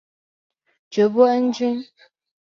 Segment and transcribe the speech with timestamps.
[0.89, 1.85] 爵波恩君。